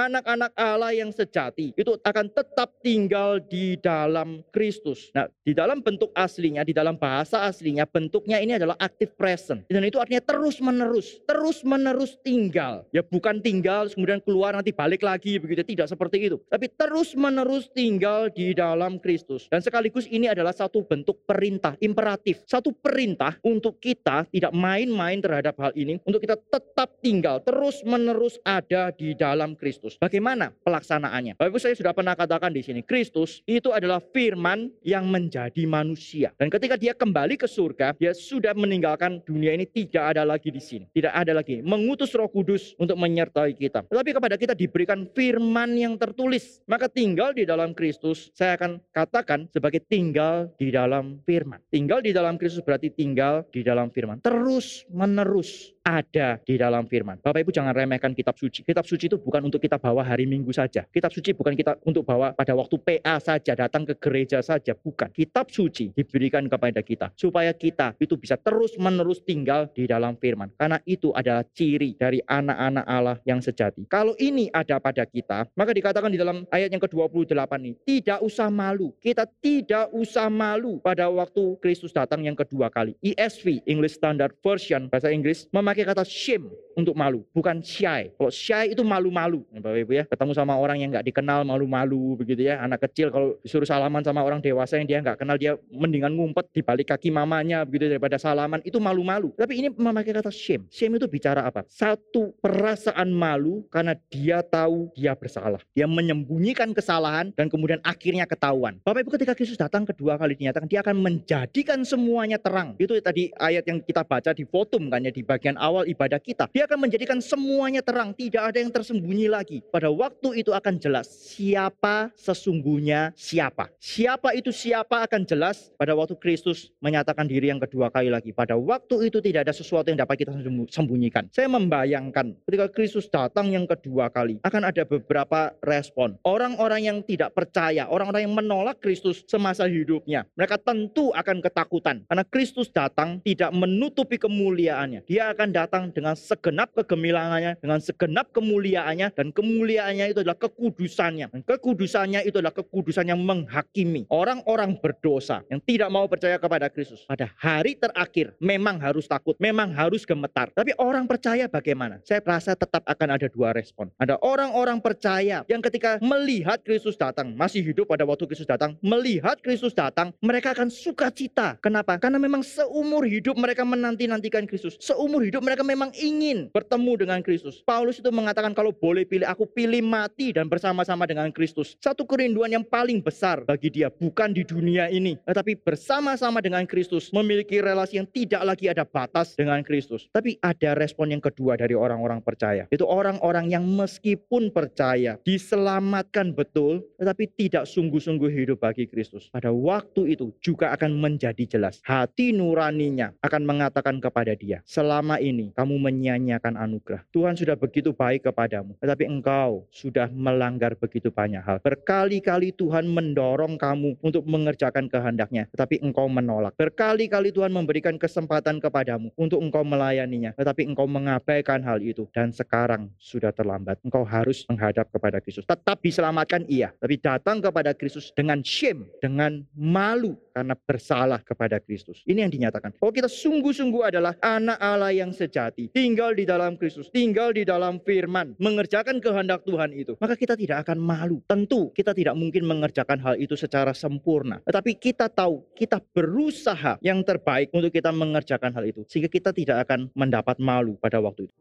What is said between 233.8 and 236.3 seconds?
adalah anak Allah yang sejati, tinggal di